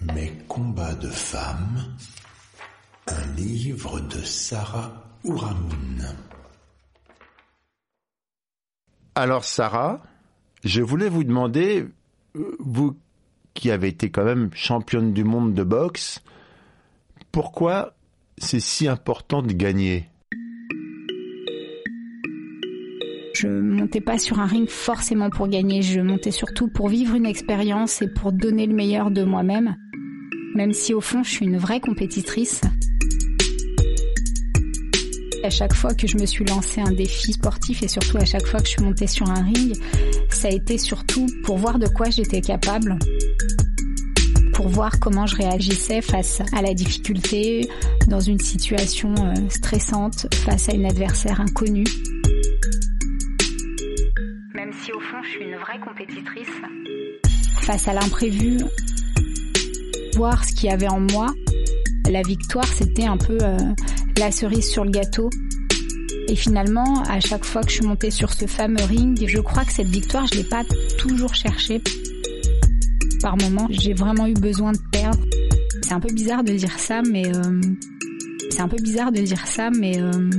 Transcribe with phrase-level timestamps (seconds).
[0.00, 1.96] Mes combats de femmes,
[3.06, 4.92] un livre de Sarah
[5.24, 6.14] Ouramoun.
[9.14, 10.02] Alors Sarah,
[10.64, 11.86] je voulais vous demander,
[12.58, 12.96] vous
[13.54, 16.22] qui avez été quand même championne du monde de boxe,
[17.32, 17.94] pourquoi
[18.38, 20.08] c'est si important de gagner?
[23.34, 27.26] Je montais pas sur un ring forcément pour gagner, je montais surtout pour vivre une
[27.26, 29.74] expérience et pour donner le meilleur de moi-même,
[30.54, 32.60] même si au fond je suis une vraie compétitrice.
[35.42, 38.46] À chaque fois que je me suis lancé un défi sportif et surtout à chaque
[38.46, 39.74] fois que je suis montée sur un ring,
[40.30, 43.00] ça a été surtout pour voir de quoi j'étais capable,
[44.52, 47.68] pour voir comment je réagissais face à la difficulté,
[48.06, 51.84] dans une situation euh, stressante, face à une adversaire inconnue.
[55.78, 56.48] Compétitrice,
[57.62, 58.58] face à l'imprévu,
[60.16, 61.26] voir ce qu'il y avait en moi,
[62.10, 63.56] la victoire c'était un peu euh,
[64.18, 65.30] la cerise sur le gâteau.
[66.28, 69.64] Et finalement, à chaque fois que je suis montée sur ce fameux ring, je crois
[69.64, 70.64] que cette victoire, je l'ai pas
[70.98, 71.82] toujours cherchée.
[73.20, 75.20] Par moments, j'ai vraiment eu besoin de perdre.
[75.82, 77.60] C'est un peu bizarre de dire ça, mais euh,
[78.50, 80.30] c'est un peu bizarre de dire ça, mais euh,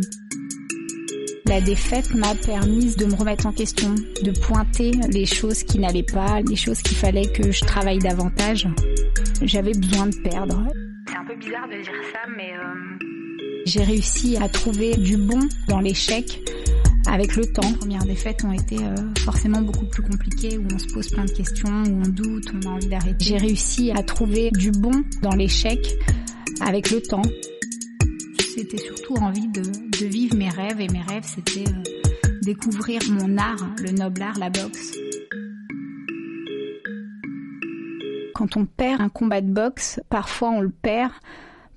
[1.48, 3.94] la défaite m'a permis de me remettre en question,
[4.24, 8.68] de pointer les choses qui n'allaient pas, les choses qu'il fallait que je travaille davantage.
[9.42, 10.66] J'avais besoin de perdre.
[11.08, 15.40] C'est un peu bizarre de dire ça, mais euh, j'ai réussi à trouver du bon
[15.68, 16.42] dans l'échec
[17.08, 17.70] avec le temps.
[17.70, 21.26] Les premières défaites ont été euh, forcément beaucoup plus compliquées, où on se pose plein
[21.26, 23.24] de questions, où on doute, on a envie d'arrêter.
[23.24, 25.80] J'ai réussi à trouver du bon dans l'échec
[26.62, 27.22] avec le temps.
[28.56, 29.62] C'était surtout envie de,
[30.06, 34.50] vivre mes rêves, et mes rêves, c'était euh, découvrir mon art, le noble art, la
[34.50, 34.98] boxe.
[38.34, 41.12] Quand on perd un combat de boxe, parfois on le perd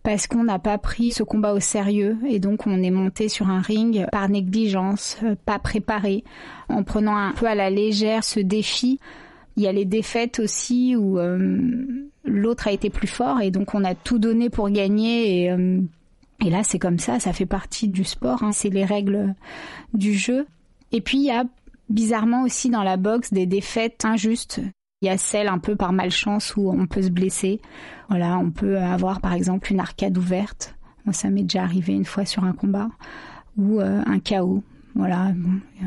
[0.04, 3.48] parce qu'on n'a pas pris ce combat au sérieux et donc on est monté sur
[3.48, 6.22] un ring par négligence, pas préparé,
[6.68, 9.00] en prenant un peu à la légère ce défi.
[9.56, 11.58] Il y a les défaites aussi où euh,
[12.24, 15.80] l'autre a été plus fort et donc on a tout donné pour gagner et, euh,
[16.44, 19.34] et là c'est comme ça, ça fait partie du sport, hein, c'est les règles
[19.94, 20.46] du jeu.
[20.92, 21.44] Et puis il y a
[21.88, 24.60] bizarrement aussi dans la boxe des défaites injustes.
[25.00, 27.60] Il y a celles un peu par malchance où on peut se blesser.
[28.08, 30.74] Voilà, on peut avoir par exemple une arcade ouverte.
[31.04, 32.88] Moi, ça m'est déjà arrivé une fois sur un combat
[33.56, 34.62] ou euh, un chaos.
[34.94, 35.32] Voilà.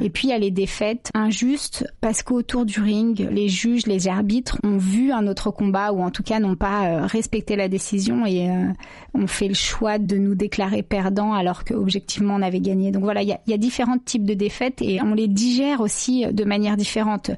[0.01, 4.07] Et puis il y a les défaites injustes parce qu'autour du ring, les juges, les
[4.07, 7.67] arbitres ont vu un autre combat ou en tout cas n'ont pas euh, respecté la
[7.67, 8.67] décision et euh,
[9.13, 12.91] ont fait le choix de nous déclarer perdants alors qu'objectivement on avait gagné.
[12.91, 16.44] Donc voilà, il y a, différents types de défaites et on les digère aussi de
[16.44, 17.31] manière différente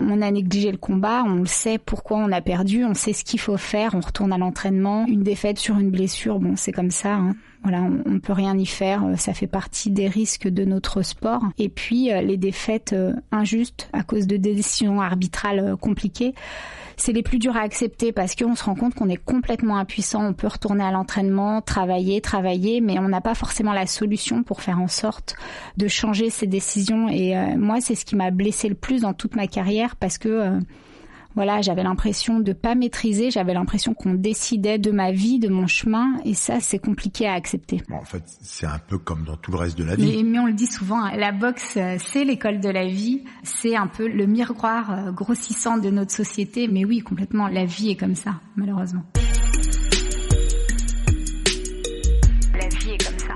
[0.00, 3.24] on a négligé le combat, on le sait pourquoi on a perdu, on sait ce
[3.24, 5.06] qu'il faut faire, on retourne à l'entraînement.
[5.06, 7.14] Une défaite sur une blessure, bon, c'est comme ça.
[7.14, 7.36] Hein.
[7.64, 11.42] Voilà, on, ne peut rien y faire, ça fait partie des risques de notre sport.
[11.58, 16.34] Et puis euh, les défaites euh, injustes à cause de décisions arbitrales euh, compliquées
[16.96, 20.24] c'est les plus durs à accepter parce qu'on se rend compte qu'on est complètement impuissant.
[20.24, 24.62] On peut retourner à l'entraînement, travailler, travailler, mais on n'a pas forcément la solution pour
[24.62, 25.34] faire en sorte
[25.76, 27.08] de changer ses décisions.
[27.08, 30.18] Et euh, moi, c'est ce qui m'a blessé le plus dans toute ma carrière parce
[30.18, 30.60] que euh,
[31.34, 35.66] voilà, j'avais l'impression de pas maîtriser, j'avais l'impression qu'on décidait de ma vie, de mon
[35.66, 37.82] chemin, et ça, c'est compliqué à accepter.
[37.88, 40.22] Bon, en fait, c'est un peu comme dans tout le reste de la vie.
[40.22, 43.74] Mais, mais on le dit souvent, hein, la boxe, c'est l'école de la vie, c'est
[43.74, 47.96] un peu le miroir euh, grossissant de notre société, mais oui, complètement, la vie est
[47.96, 49.02] comme ça, malheureusement.
[52.52, 53.34] La vie est comme ça.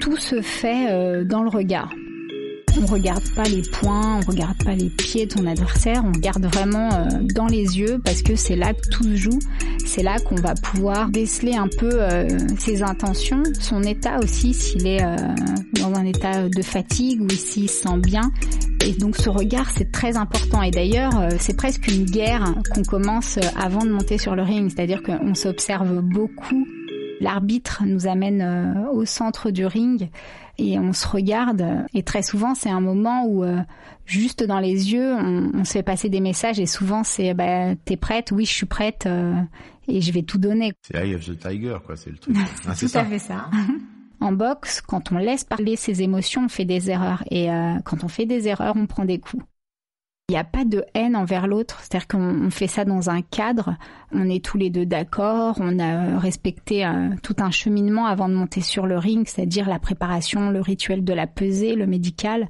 [0.00, 1.90] Tout se fait euh, dans le regard.
[2.78, 6.44] On regarde pas les points, on regarde pas les pieds de son adversaire, on regarde
[6.44, 9.38] vraiment euh, dans les yeux parce que c'est là que tout se joue.
[9.86, 12.28] C'est là qu'on va pouvoir déceler un peu euh,
[12.58, 15.16] ses intentions, son état aussi, s'il est euh,
[15.80, 18.30] dans un état de fatigue ou s'il se sent bien.
[18.84, 20.62] Et donc ce regard, c'est très important.
[20.62, 24.70] Et d'ailleurs, c'est presque une guerre qu'on commence avant de monter sur le ring.
[24.70, 26.66] C'est-à-dire qu'on s'observe beaucoup
[27.20, 30.10] L'arbitre nous amène euh, au centre du ring
[30.58, 31.64] et on se regarde.
[31.94, 33.60] Et très souvent, c'est un moment où, euh,
[34.04, 36.58] juste dans les yeux, on, se fait passer des messages.
[36.58, 38.32] Et souvent, c'est bah, T'es prête?
[38.32, 39.06] Oui, je suis prête.
[39.06, 39.34] Euh,
[39.88, 40.72] et je vais tout donner.
[40.82, 42.36] C'est Eye of the Tiger, quoi, c'est le truc.
[42.66, 43.48] Ah, c'est tout à fait ça.
[44.20, 47.22] En boxe, quand on laisse parler ses émotions, on fait des erreurs.
[47.30, 47.48] Et
[47.84, 49.44] quand on fait des erreurs, on prend des coups.
[50.28, 53.76] Il n'y a pas de haine envers l'autre, c'est-à-dire qu'on fait ça dans un cadre,
[54.10, 58.34] on est tous les deux d'accord, on a respecté euh, tout un cheminement avant de
[58.34, 62.48] monter sur le ring, c'est-à-dire la préparation, le rituel de la pesée, le médical.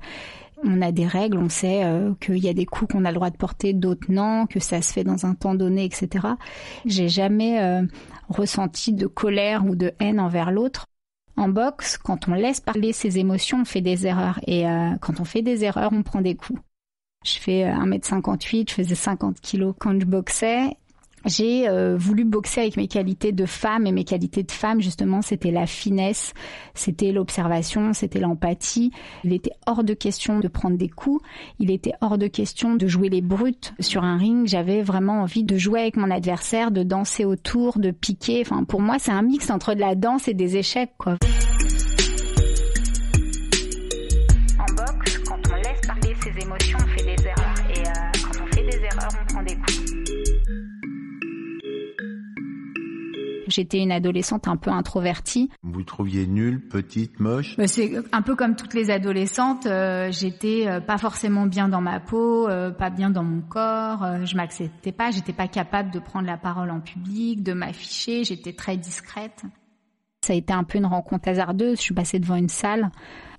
[0.64, 3.17] On a des règles, on sait euh, qu'il y a des coups qu'on a le
[3.17, 6.28] droit de porter, d'autres non, que ça se fait dans un temps donné, etc.
[6.87, 7.82] J'ai jamais euh,
[8.31, 10.87] ressenti de colère ou de haine envers l'autre.
[11.37, 14.40] En boxe, quand on laisse parler ses émotions, on fait des erreurs.
[14.46, 14.64] Et
[15.02, 16.58] quand on fait des erreurs, on prend des coups.
[17.24, 20.76] Je fais 1m58, euh, je faisais 50 kilos quand je boxais.
[21.26, 25.22] J'ai euh, voulu boxer avec mes qualités de femme et mes qualités de femme justement
[25.22, 26.34] c'était la finesse,
[26.72, 28.92] c'était l'observation, c'était l'empathie.
[29.24, 31.20] Il était hors de question de prendre des coups,
[31.58, 34.46] il était hors de question de jouer les brutes sur un ring.
[34.46, 38.42] J'avais vraiment envie de jouer avec mon adversaire, de danser autour, de piquer.
[38.42, 41.16] Enfin pour moi c'est un mix entre de la danse et des échecs quoi.
[53.46, 55.50] J'étais une adolescente un peu introvertie.
[55.62, 57.56] Vous trouviez nulle, petite, moche?
[57.56, 59.66] Bah, C'est un peu comme toutes les adolescentes.
[59.66, 64.25] Euh, j'étais euh, pas forcément bien dans ma peau, euh, pas bien dans mon corps.
[64.25, 65.10] je m'acceptais pas.
[65.10, 68.25] J'étais pas capable de prendre la parole en public, de m'afficher.
[68.25, 69.44] J'étais très discrète.
[70.26, 71.76] Ça a été un peu une rencontre hasardeuse.
[71.76, 72.90] Je suis passée devant une salle.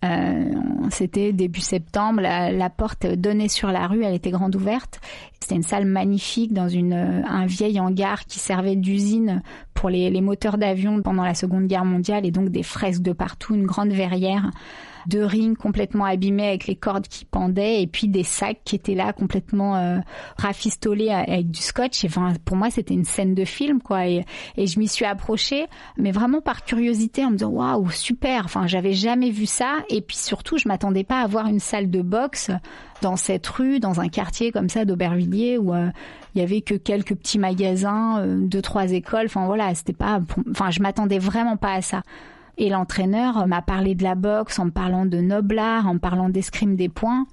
[0.06, 0.54] Euh,
[0.90, 2.22] c'était début septembre.
[2.22, 4.04] La, porte donnait sur la rue.
[4.04, 5.02] Elle était grande ouverte.
[5.42, 9.42] C'était une salle magnifique dans une, un vieil hangar qui servait d'usine
[9.78, 13.14] pour les, les moteurs d'avion pendant la Seconde Guerre mondiale et donc des fresques de
[13.14, 14.50] partout, une grande verrière
[15.08, 18.94] deux rings complètement abîmés avec les cordes qui pendaient et puis des sacs qui étaient
[18.94, 20.00] là complètement euh,
[20.38, 22.04] rafistolés avec du scotch.
[22.04, 24.08] Et, enfin, pour moi, c'était une scène de film, quoi.
[24.08, 24.26] Et,
[24.58, 25.66] et je m'y suis approchée,
[25.98, 28.44] mais vraiment par curiosité, en me disant waouh, super.
[28.46, 29.78] Enfin, j'avais jamais vu ça.
[29.90, 32.52] Et puis surtout, je m'attendais pas à voir une salle de boxe
[33.02, 35.90] dans cette rue, dans un quartier comme ça d'Aubervilliers où euh,
[36.38, 39.26] il y avait que quelques petits magasins, euh, deux trois écoles.
[39.26, 40.22] Enfin voilà, c'était pas.
[40.52, 42.04] Enfin, je m'attendais vraiment pas à ça.
[42.60, 46.30] Et l'entraîneur m'a parlé de la boxe en me parlant de noblard, en me parlant
[46.30, 47.26] d'escrime des points.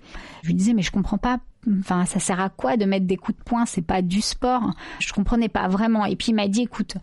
[0.42, 1.38] Je lui disais mais je comprends pas.
[1.80, 3.66] Enfin, ça sert à quoi de mettre des coups de poing?
[3.66, 4.70] C'est pas du sport.
[5.00, 6.06] Je comprenais pas vraiment.
[6.06, 6.96] Et puis il m'a dit écoute.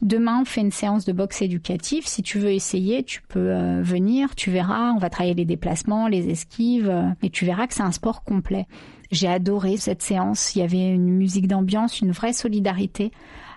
[0.00, 2.06] Demain, on fait une séance de boxe éducative.
[2.06, 4.92] Si tu veux essayer, tu peux euh, venir, tu verras.
[4.92, 8.22] On va travailler les déplacements, les esquives, euh, et tu verras que c'est un sport
[8.22, 8.68] complet.
[9.10, 10.54] J'ai adoré cette séance.
[10.54, 13.10] Il y avait une musique d'ambiance, une vraie solidarité.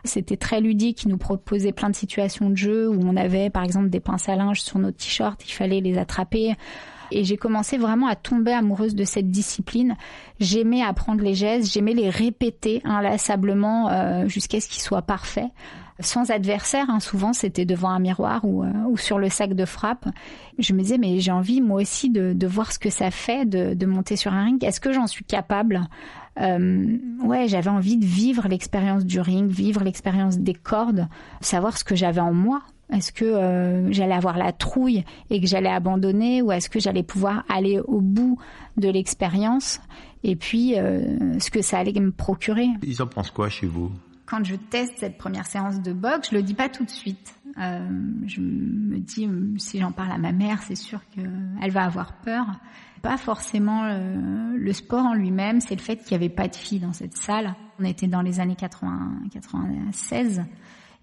[0.04, 1.04] C'était très ludique.
[1.04, 4.30] Il nous proposait plein de situations de jeu où on avait, par exemple, des pinces
[4.30, 5.44] à linge sur nos t-shirts.
[5.46, 6.56] Il fallait les attraper.
[7.12, 9.98] Et j'ai commencé vraiment à tomber amoureuse de cette discipline.
[10.40, 15.50] J'aimais apprendre les gestes, j'aimais les répéter inlassablement euh, jusqu'à ce qu'ils soient parfaits.
[16.02, 19.66] Sans adversaire, hein, souvent c'était devant un miroir ou, euh, ou, sur le sac de
[19.66, 20.08] frappe.
[20.60, 23.74] Je me disais mais j'ai envie moi aussi de, voir ce que ça fait de,
[23.74, 24.64] de monter sur un ring.
[24.64, 25.82] Est-ce que j'en suis capable?
[26.40, 31.08] Euh, ouais, j'avais envie de vivre l'expérience du ring, vivre l'expérience des cordes,
[31.42, 32.62] savoir ce que j'avais en moi.
[32.92, 37.04] Est-ce que euh, j'allais avoir la trouille et que j'allais abandonner ou est-ce que j'allais
[37.04, 38.38] pouvoir aller au bout
[38.78, 39.80] de l'expérience
[40.24, 42.68] et puis euh, ce que ça allait me procurer?
[42.84, 43.92] Ils en pensent quoi chez vous?
[44.32, 47.36] Quand je teste cette première séance de boxe, je le dis pas tout de suite.
[47.58, 47.86] Euh,
[48.26, 52.46] je me dis si j'en parle à ma mère, c'est sûr qu'elle va avoir peur
[53.02, 56.80] pas forcément le, sport en lui-même, c'est le fait qu'il n'y avait pas de filles
[56.80, 57.56] dans cette salle.
[57.80, 60.44] On était dans les années 80, 96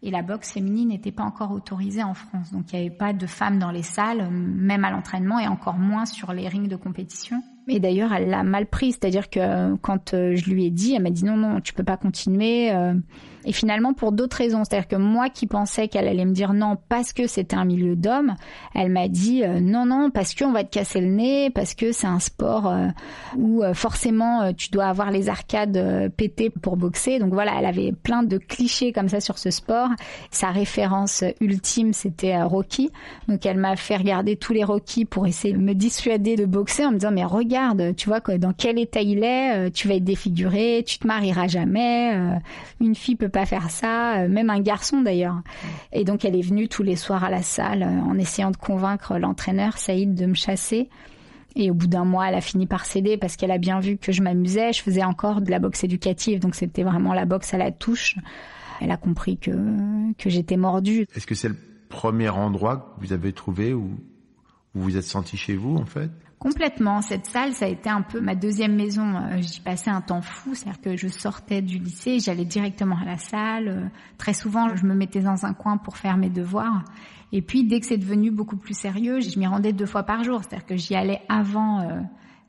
[0.03, 2.53] et la boxe féminine n'était pas encore autorisée en France.
[2.53, 5.79] Donc il n'y avait pas de femmes dans les salles, même à l'entraînement et encore
[5.79, 7.43] moins sur les rings de compétition.
[7.69, 11.03] Et d'ailleurs, elle l'a mal pris, c'est-à-dire que quand euh, je lui ai dit, elle
[11.03, 12.71] m'a dit non, non, tu peux pas continuer.
[13.45, 14.65] Et finalement, pour d'autres raisons.
[14.65, 17.97] C'est-à-dire que moi qui pensais qu'elle allait me dire non parce que c'était un milieu
[17.97, 18.35] d'hommes,
[18.75, 21.93] elle m'a dit euh, non, non, parce qu'on va te casser le nez, parce que
[21.93, 22.89] c'est un sport euh,
[23.37, 27.19] où euh, forcément tu dois avoir les arcades pétées pour boxer.
[27.19, 29.89] Donc voilà, elle avait plein de clichés comme ça sur ce sport.
[30.31, 32.91] Sa référence ultime, c'était Rocky.
[33.29, 36.87] Donc elle m'a fait regarder tous les Rocky pour essayer de me dissuader de boxer
[36.87, 40.05] en me disant mais regarde, tu vois dans quel état il est, tu vas être
[40.05, 42.15] défiguré, tu te marieras jamais,
[42.81, 45.41] une fille peut pas faire ça, euh, même un garçon d'ailleurs.
[45.93, 48.57] Et donc elle est venue tous les soirs à la salle euh, en essayant de
[48.57, 50.89] convaincre l'entraîneur Saïd de me chasser.
[51.57, 53.97] Et au bout d'un mois, elle a fini par céder parce qu'elle a bien vu
[53.97, 54.73] que je m'amusais.
[54.73, 58.17] Je faisais encore de la boxe éducative, donc c'était vraiment la boxe à la touche.
[58.81, 59.51] Elle a compris que,
[60.19, 61.07] que j'étais mordue.
[61.17, 61.57] Est-ce que c'est le
[61.89, 63.99] premier endroit que vous avez trouvé où
[64.75, 66.11] vous vous êtes senti chez vous, en fait?
[66.39, 67.01] Complètement.
[67.03, 69.17] Cette salle, ça a été un peu ma deuxième maison.
[69.17, 73.05] Euh, j'y passais un temps fou, c'est-à-dire que je sortais du lycée, j'allais directement à
[73.05, 73.69] la salle.
[73.69, 76.85] Euh, très souvent, je me mettais dans un coin pour faire mes devoirs.
[77.33, 80.23] Et puis, dès que c'est devenu beaucoup plus sérieux, je m'y rendais deux fois par
[80.23, 80.41] jour.
[80.43, 82.01] C'est-à-dire que j'y allais avant euh,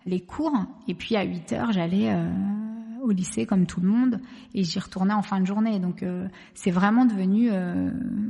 [0.06, 0.54] les cours,
[0.88, 2.16] et puis à 8 heures, j'allais
[3.02, 4.22] au lycée comme tout le monde,
[4.54, 5.80] et j'y retournais en fin de journée.
[5.80, 6.06] Donc,
[6.54, 7.52] c'est vraiment devenu,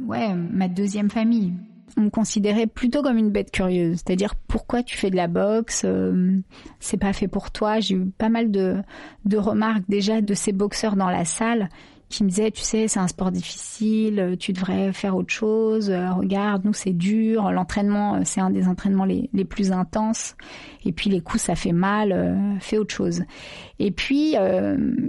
[0.06, 1.54] ouais, ma deuxième famille
[1.98, 5.84] on me considérait plutôt comme une bête curieuse, c'est-à-dire pourquoi tu fais de la boxe,
[5.86, 6.39] euh,
[6.79, 7.79] c'est pas fait pour toi.
[7.79, 8.77] J'ai eu pas mal de,
[9.25, 11.69] de remarques déjà de ces boxeurs dans la salle
[12.10, 15.92] qui me disait, tu sais, c'est un sport difficile, tu devrais faire autre chose.
[15.92, 20.36] Euh, regarde, nous c'est dur, l'entraînement euh, c'est un des entraînements les, les, plus intenses.
[20.86, 23.24] Et puis les coups ça fait mal, euh, fais autre chose.
[23.78, 24.36] Et puis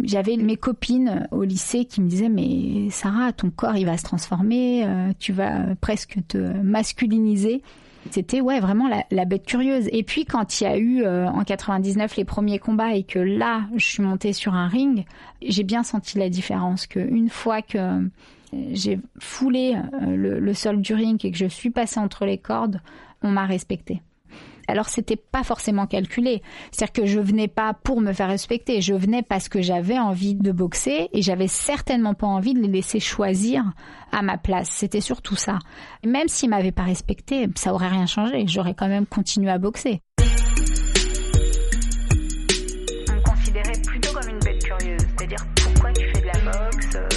[0.05, 4.05] j'avais mes copines au lycée qui me disaient, mais Sarah, ton corps il va se
[4.05, 4.87] transformer,
[5.19, 7.63] tu vas presque te masculiniser.
[8.11, 9.89] C'était ouais vraiment la, bête curieuse.
[9.93, 13.19] Et puis quand il y a eu euh, en 99 les premiers combats et que
[13.19, 15.05] là je suis montée sur un ring,
[15.43, 16.87] j'ai bien senti la différence.
[16.87, 18.01] Que une fois que euh,
[18.73, 22.39] j'ai foulé euh, le, le sol du ring et que je suis passée entre les
[22.39, 22.81] cordes,
[23.23, 24.01] on m'a respectée.
[24.71, 26.43] Alors c'était pas forcément calculé.
[26.71, 30.37] C'est-à-dire que je venais pas pour me faire respecter, je venais parce que j'avais envie
[30.37, 33.65] de boxer et j'avais certainement pas envie de les laisser choisir
[34.13, 34.69] à ma place.
[34.71, 35.59] C'était surtout ça.
[36.05, 38.45] Même s'ils m'avaient pas respecté, ça aurait rien changé.
[38.47, 40.03] J'aurais quand même continué à boxer.
[43.09, 46.95] On me considérait plutôt comme une bête curieuse, c'est-à-dire pourquoi tu fais de la boxe
[46.95, 47.09] euh,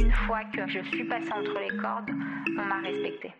[0.00, 2.10] Une fois que je suis passée entre les cordes,
[2.58, 3.30] on m'a respecté.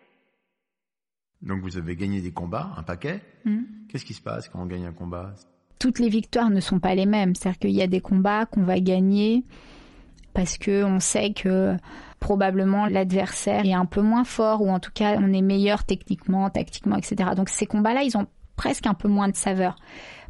[1.45, 3.21] Donc vous avez gagné des combats, un paquet.
[3.45, 3.63] Hmm.
[3.87, 5.33] Qu'est-ce qui se passe quand on gagne un combat?
[5.79, 7.35] Toutes les victoires ne sont pas les mêmes.
[7.35, 9.45] C'est-à-dire qu'il y a des combats qu'on va gagner
[10.33, 11.75] parce que on sait que
[12.19, 16.49] probablement l'adversaire est un peu moins fort ou en tout cas on est meilleur techniquement,
[16.49, 17.29] tactiquement, etc.
[17.35, 19.75] Donc ces combats-là, ils ont presque un peu moins de saveur.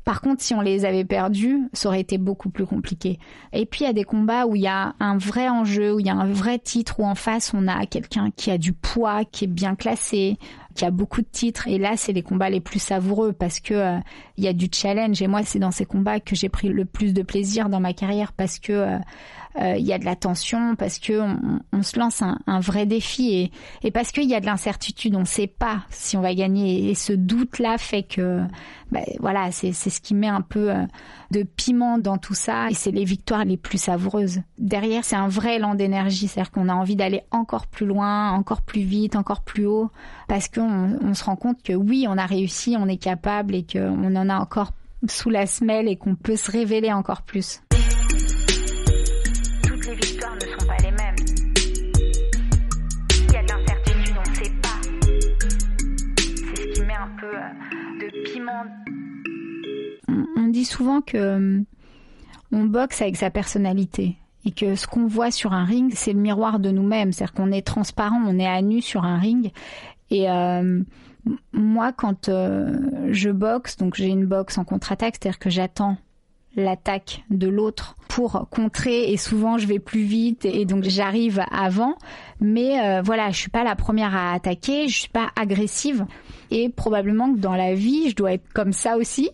[0.03, 3.17] Par contre, si on les avait perdus, ça aurait été beaucoup plus compliqué.
[3.53, 5.99] Et puis il y a des combats où il y a un vrai enjeu, où
[5.99, 8.73] il y a un vrai titre, où en face on a quelqu'un qui a du
[8.73, 10.37] poids, qui est bien classé,
[10.75, 11.67] qui a beaucoup de titres.
[11.67, 13.97] Et là, c'est les combats les plus savoureux parce que euh,
[14.37, 15.21] il y a du challenge.
[15.21, 17.93] Et moi, c'est dans ces combats que j'ai pris le plus de plaisir dans ma
[17.93, 18.99] carrière parce que euh,
[19.57, 21.21] il y a de la tension, parce que
[21.71, 23.51] on, se lance un, vrai défi et,
[23.83, 25.15] et parce qu'il y a de l'incertitude.
[25.15, 26.89] On ne sait pas si on va gagner.
[26.89, 28.41] Et ce doute-là fait que,
[28.91, 30.85] bah, voilà, c'est ce qui met un peu euh,
[31.31, 32.69] de piment dans tout ça.
[32.69, 34.41] Et c'est les victoires les plus savoureuses.
[34.57, 36.27] Derrière, c'est un vrai élan d'énergie.
[36.27, 39.89] C'est-à-dire qu'on a envie d'aller encore plus loin, encore plus vite, encore plus haut,
[40.27, 43.65] parce qu'on on se rend compte que oui, on a réussi, on est capable et
[43.65, 44.71] qu'on en a encore
[45.07, 47.61] sous la semelle et qu'on peut se révéler encore plus.
[60.75, 61.61] Souvent que euh,
[62.51, 66.19] on boxe avec sa personnalité et que ce qu'on voit sur un ring, c'est le
[66.19, 67.11] miroir de nous-mêmes.
[67.11, 69.51] C'est-à-dire qu'on est transparent, on est à nu sur un ring.
[70.11, 70.81] Et euh,
[71.53, 72.77] moi, quand euh,
[73.11, 75.97] je boxe, donc j'ai une boxe en contre-attaque, c'est-à-dire que j'attends
[76.57, 81.97] l'attaque de l'autre pour contrer et souvent je vais plus vite et donc j'arrive avant
[82.39, 86.05] mais voilà je suis pas la première à attaquer je suis pas agressive
[86.51, 89.31] et probablement que dans la vie je dois être comme ça aussi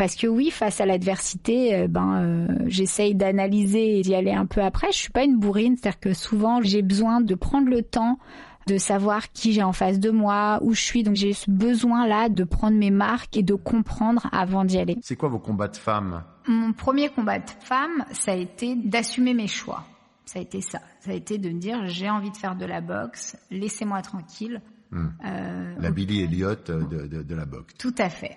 [0.00, 4.46] parce que oui face à l'adversité euh, ben euh, j'essaye d'analyser et d'y aller un
[4.46, 7.82] peu après je suis pas une bourrine c'est-à-dire que souvent j'ai besoin de prendre le
[7.82, 8.18] temps
[8.66, 11.02] de savoir qui j'ai en face de moi, où je suis.
[11.02, 14.98] Donc j'ai ce besoin-là de prendre mes marques et de comprendre avant d'y aller.
[15.02, 16.22] C'est quoi vos combats de femmes?
[16.46, 19.84] Mon premier combat de femme, ça a été d'assumer mes choix.
[20.24, 20.78] Ça a été ça.
[21.00, 24.62] Ça a été de me dire j'ai envie de faire de la boxe, laissez-moi tranquille.
[24.92, 25.08] Hmm.
[25.24, 27.74] Euh, la Billy Elliot de, de, la boxe.
[27.78, 28.36] Tout à fait.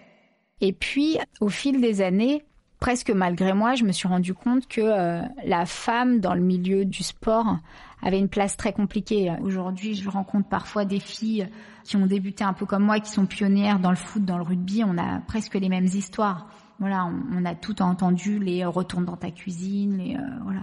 [0.66, 2.46] Et puis, au fil des années,
[2.80, 6.86] presque malgré moi, je me suis rendu compte que euh, la femme dans le milieu
[6.86, 7.58] du sport
[8.02, 9.30] avait une place très compliquée.
[9.42, 11.50] Aujourd'hui, je rencontre parfois des filles
[11.84, 14.44] qui ont débuté un peu comme moi, qui sont pionnières dans le foot, dans le
[14.44, 14.86] rugby.
[14.86, 16.48] On a presque les mêmes histoires.
[16.80, 20.62] Voilà, on, a tout entendu les retourne dans ta cuisine, les euh, voilà,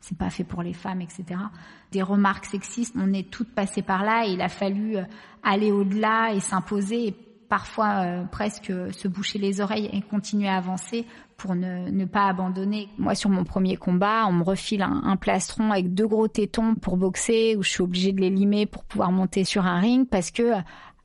[0.00, 1.24] c'est pas fait pour les femmes, etc.
[1.92, 5.02] Des remarques sexistes, on est toutes passées par là et il a fallu euh,
[5.44, 7.14] aller au-delà et s'imposer
[7.48, 12.88] parfois euh, presque se boucher les oreilles et continuer à avancer pour ne, pas abandonner.
[12.98, 16.96] Moi, sur mon premier combat, on me refile un, plastron avec deux gros tétons pour
[16.96, 20.30] boxer, où je suis obligée de les limer pour pouvoir monter sur un ring, parce
[20.30, 20.52] que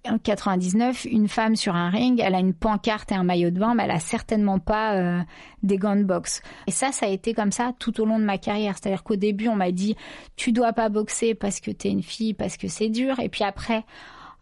[0.10, 3.60] En 99, une femme sur un ring, elle a une pancarte et un maillot de
[3.60, 5.20] bain, mais elle a certainement pas euh,
[5.62, 6.42] des gants de boxe.
[6.66, 8.76] Et ça, ça a été comme ça tout au long de ma carrière.
[8.78, 9.96] C'est-à-dire qu'au début, on m'a dit,
[10.36, 13.20] tu dois pas boxer parce que tu es une fille, parce que c'est dur.
[13.20, 13.86] Et puis après,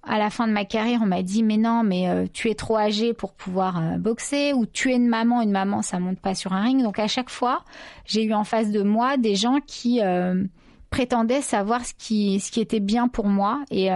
[0.09, 2.55] à la fin de ma carrière, on m'a dit mais non, mais euh, tu es
[2.55, 6.19] trop âgée pour pouvoir euh, boxer ou tu es une maman, une maman ça monte
[6.19, 6.81] pas sur un ring.
[6.81, 7.63] Donc à chaque fois,
[8.05, 10.43] j'ai eu en face de moi des gens qui euh,
[10.89, 13.89] prétendaient savoir ce qui ce qui était bien pour moi et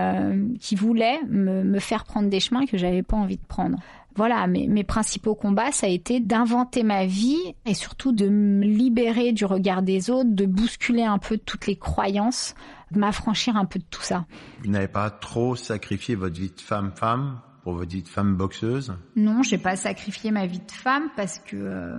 [0.59, 3.79] qui voulaient me, me, faire prendre des chemins que j'avais pas envie de prendre.
[4.15, 9.31] Voilà, mes, principaux combats, ça a été d'inventer ma vie et surtout de me libérer
[9.31, 12.55] du regard des autres, de bousculer un peu toutes les croyances
[12.95, 14.25] m'affranchir un peu de tout ça.
[14.63, 18.93] Vous n'avez pas trop sacrifié votre vie de femme-femme pour votre vie de femme boxeuse
[19.15, 21.97] Non, j'ai pas sacrifié ma vie de femme parce que euh,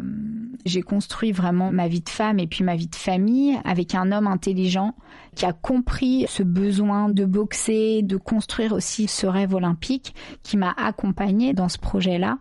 [0.66, 4.12] j'ai construit vraiment ma vie de femme et puis ma vie de famille avec un
[4.12, 4.94] homme intelligent
[5.34, 10.74] qui a compris ce besoin de boxer, de construire aussi ce rêve olympique, qui m'a
[10.76, 12.38] accompagnée dans ce projet-là.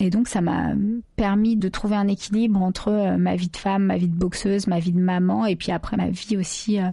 [0.00, 0.72] Et donc ça m'a
[1.16, 4.66] permis de trouver un équilibre entre euh, ma vie de femme, ma vie de boxeuse,
[4.66, 6.88] ma vie de maman et puis après ma vie aussi euh,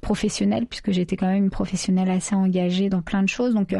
[0.00, 3.54] professionnelle puisque j'étais quand même une professionnelle assez engagée dans plein de choses.
[3.54, 3.74] Donc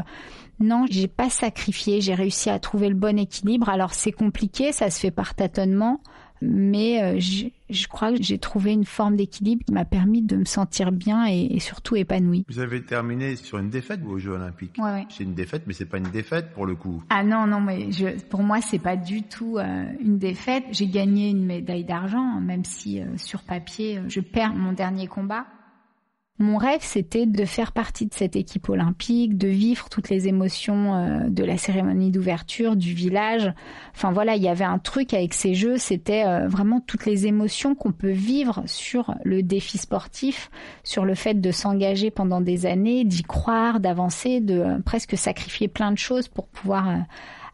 [0.61, 3.69] non, j'ai pas sacrifié, j'ai réussi à trouver le bon équilibre.
[3.69, 6.01] Alors c'est compliqué, ça se fait par tâtonnement
[6.45, 10.45] mais euh, je, crois que j'ai trouvé une forme d'équilibre qui m'a permis de me
[10.45, 12.45] sentir bien et, surtout épanouie.
[12.49, 14.77] Vous avez terminé sur une défaite aux Jeux Olympiques.
[14.79, 17.03] Ouais, C'est une défaite, mais c'est pas une défaite pour le coup.
[17.11, 20.65] Ah non, non, mais je, pour moi c'est pas du tout euh, une défaite.
[20.71, 25.47] J'ai gagné une médaille d'argent, même si euh, sur papier je perds mon dernier combat.
[26.41, 30.97] Mon rêve, c'était de faire partie de cette équipe olympique, de vivre toutes les émotions
[30.97, 33.53] euh, de la cérémonie d'ouverture, du village.
[33.95, 37.29] Enfin voilà, il y avait un truc avec ces jeux, c'était euh, vraiment toutes les
[37.29, 40.51] émotions qu'on peut vivre sur le défi sportif,
[40.83, 45.69] sur le fait de s'engager pendant des années, d'y croire, d'avancer, de euh, presque sacrifier
[45.69, 46.97] plein de choses pour pouvoir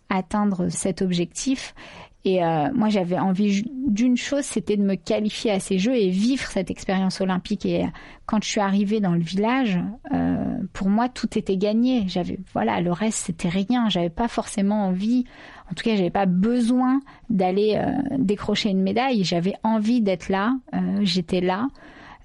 [0.08, 1.75] atteindre cet objectif.
[2.24, 6.10] Et euh, moi, j'avais envie d'une chose, c'était de me qualifier à ces Jeux et
[6.10, 7.64] vivre cette expérience olympique.
[7.64, 7.88] Et euh,
[8.26, 9.78] quand je suis arrivée dans le village,
[10.12, 12.04] euh, pour moi, tout était gagné.
[12.08, 13.88] J'avais, voilà, le reste, c'était rien.
[13.88, 15.24] J'avais pas forcément envie,
[15.70, 17.00] en tout cas, j'avais pas besoin
[17.30, 17.80] d'aller
[18.18, 19.24] décrocher une médaille.
[19.24, 20.56] J'avais envie d'être là.
[21.02, 21.68] J'étais là.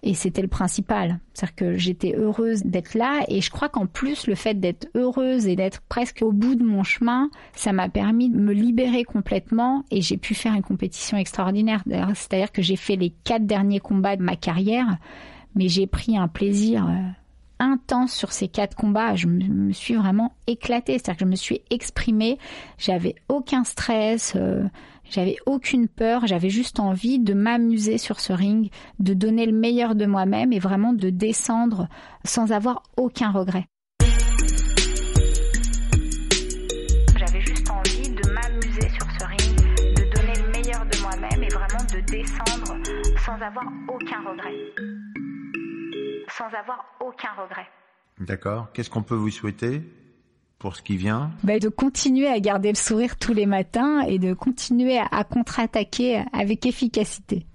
[0.07, 1.19] Et c'était le principal.
[1.33, 3.25] C'est-à-dire que j'étais heureuse d'être là.
[3.27, 6.63] Et je crois qu'en plus, le fait d'être heureuse et d'être presque au bout de
[6.63, 9.83] mon chemin, ça m'a permis de me libérer complètement.
[9.89, 11.83] Et j'ai pu faire une compétition extraordinaire.
[12.13, 14.97] C'est-à-dire que j'ai fait les quatre derniers combats de ma carrière.
[15.55, 16.91] Mais j'ai pris un plaisir euh,
[17.59, 19.15] intense sur ces quatre combats.
[19.15, 20.93] Je me suis vraiment éclatée.
[20.93, 22.37] C'est-à-dire que je me suis exprimée.
[22.77, 24.33] J'avais aucun stress.
[24.35, 24.63] Euh,
[25.09, 29.95] j'avais aucune peur, j'avais juste envie de m'amuser sur ce ring, de donner le meilleur
[29.95, 31.87] de moi-même et vraiment de descendre
[32.23, 33.67] sans avoir aucun regret.
[37.17, 39.57] J'avais juste envie de m'amuser sur ce ring,
[39.95, 42.75] de donner le meilleur de moi-même et vraiment de descendre
[43.25, 45.24] sans avoir aucun regret.
[46.37, 47.67] Sans avoir aucun regret.
[48.19, 48.67] D'accord.
[48.73, 49.81] Qu'est-ce qu'on peut vous souhaiter
[50.59, 51.31] pour ce qui vient?
[51.43, 56.23] Bah, De continuer à garder le sourire tous les matins et de continuer à, contre-attaquer
[56.33, 57.45] avec efficacité.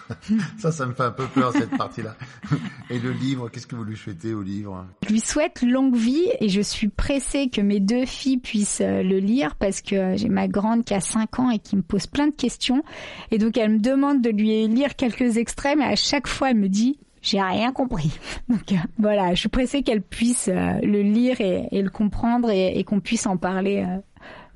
[0.58, 2.16] ça, ça me fait un peu peur cette partie-là.
[2.90, 4.86] Et le livre, qu'est-ce que vous lui souhaitez au livre?
[5.04, 9.02] Je lui souhaite longue vie et je suis pressée que mes deux filles puissent euh,
[9.02, 12.06] le lire parce que j'ai ma grande qui a 5 ans et qui me pose
[12.06, 12.82] plein de questions.
[13.30, 16.56] Et donc elle me demande de lui lire quelques extraits, mais à chaque fois elle
[16.56, 18.18] me dit j'ai rien compris.
[18.48, 22.82] Donc euh, voilà, je suis pressée qu'elle puisse euh, le lire et, le comprendre et,
[22.84, 23.98] qu'on puisse en parler euh,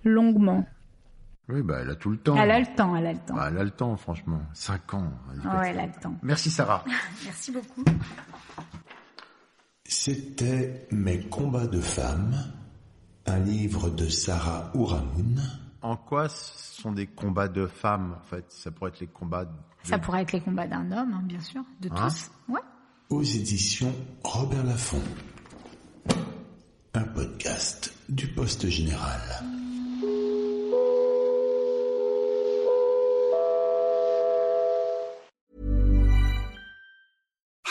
[0.04, 0.64] longuement.
[1.48, 2.36] Oui, bah elle a tout le temps.
[2.36, 3.34] Elle a le temps, elle a le temps.
[3.34, 4.40] Bah, elle a le temps, franchement.
[4.54, 5.10] Cinq ans.
[5.44, 6.14] Ouais, elle a le temps.
[6.22, 6.84] Merci Sarah.
[7.24, 7.84] Merci beaucoup.
[9.84, 12.36] C'était Mes combats de femmes,
[13.26, 15.42] un livre de Sarah Ouramoun
[15.82, 18.44] en quoi ce sont des combats de femmes, en fait?
[18.48, 19.48] Ça pourrait être les combats...
[19.82, 22.08] Ça pourrait être les combats d'un homme, hein, bien sûr, de hein?
[22.08, 22.30] tous.
[22.48, 22.60] Ouais.
[23.10, 23.92] Aux éditions
[24.22, 25.02] Robert Laffont.
[26.94, 29.20] Un podcast du Poste Général.